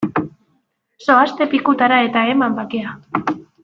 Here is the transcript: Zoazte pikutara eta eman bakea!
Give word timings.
Zoazte 1.09 1.49
pikutara 1.53 2.03
eta 2.09 2.27
eman 2.35 2.61
bakea! 2.63 2.99